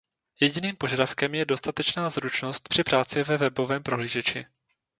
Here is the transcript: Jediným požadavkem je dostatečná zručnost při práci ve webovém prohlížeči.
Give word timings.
Jediným 0.39 0.75
požadavkem 0.75 1.35
je 1.35 1.45
dostatečná 1.45 2.09
zručnost 2.09 2.69
při 2.69 2.83
práci 2.83 3.23
ve 3.23 3.37
webovém 3.37 3.83
prohlížeči. 3.83 4.45